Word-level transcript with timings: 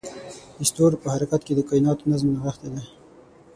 د 0.57 0.59
ستورو 0.69 1.01
په 1.03 1.07
حرکت 1.13 1.41
کې 1.43 1.53
د 1.55 1.61
کایناتو 1.69 2.09
نظم 2.11 2.27
نغښتی 2.35 2.67
دی. 2.73 2.83